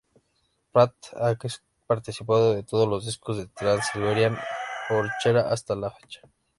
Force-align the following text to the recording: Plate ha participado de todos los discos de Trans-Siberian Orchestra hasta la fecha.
Plate 0.73 1.09
ha 1.15 1.35
participado 1.85 2.55
de 2.55 2.63
todos 2.63 2.87
los 2.87 3.05
discos 3.05 3.37
de 3.37 3.45
Trans-Siberian 3.45 4.35
Orchestra 4.89 5.41
hasta 5.51 5.75
la 5.75 5.91
fecha. 5.91 6.21